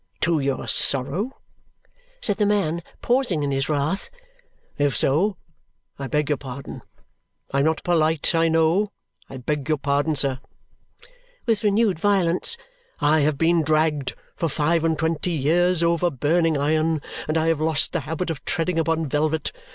[0.21, 1.37] "To your sorrow?"
[2.21, 4.09] said the man, pausing in his wrath,
[4.79, 5.37] "if so,
[5.99, 6.81] I beg your pardon.
[7.51, 8.93] I am not polite, I know.
[9.29, 10.15] I beg your pardon!
[10.15, 10.39] Sir,"
[11.45, 12.57] with renewed violence,
[12.99, 17.61] "I have been dragged for five and twenty years over burning iron, and I have
[17.61, 19.51] lost the habit of treading upon velvet.